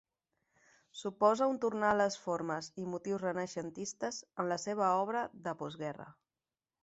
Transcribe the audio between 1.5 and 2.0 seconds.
un tornar a